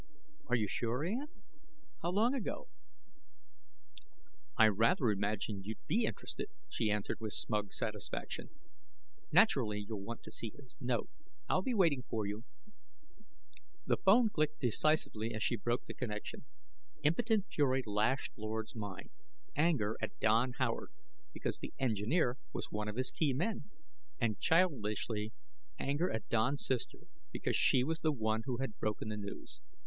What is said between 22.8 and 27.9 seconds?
of his key men; and, childishly, anger at Don's sister because she